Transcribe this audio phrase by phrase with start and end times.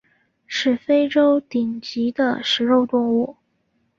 [0.47, 3.37] 是非洲顶级的食肉动物。